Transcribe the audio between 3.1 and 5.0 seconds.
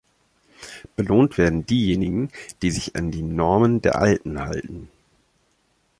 die Normen der Alten halten.